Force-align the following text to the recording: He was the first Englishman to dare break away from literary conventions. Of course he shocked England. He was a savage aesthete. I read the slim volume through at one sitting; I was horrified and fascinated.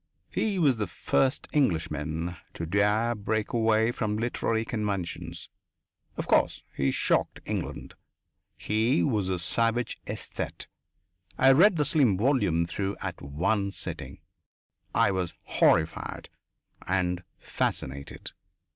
He 0.31 0.57
was 0.57 0.77
the 0.77 0.87
first 0.87 1.47
Englishman 1.53 2.35
to 2.55 2.65
dare 2.65 3.13
break 3.13 3.53
away 3.53 3.91
from 3.91 4.17
literary 4.17 4.65
conventions. 4.65 5.47
Of 6.17 6.25
course 6.27 6.63
he 6.75 6.89
shocked 6.89 7.39
England. 7.45 7.93
He 8.57 9.03
was 9.03 9.29
a 9.29 9.37
savage 9.37 9.99
aesthete. 10.07 10.65
I 11.37 11.51
read 11.51 11.77
the 11.77 11.85
slim 11.85 12.17
volume 12.17 12.65
through 12.65 12.95
at 12.99 13.21
one 13.21 13.69
sitting; 13.69 14.21
I 14.95 15.11
was 15.11 15.35
horrified 15.45 16.31
and 16.87 17.23
fascinated. 17.37 18.31